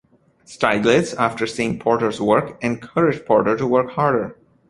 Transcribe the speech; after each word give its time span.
Stieglitz, 0.45 1.13
after 1.13 1.45
seeing 1.45 1.77
Porter's 1.77 2.19
work, 2.19 2.57
encouraged 2.63 3.23
Porter 3.23 3.55
to 3.55 3.67
work 3.67 3.91
harder. 3.91 4.35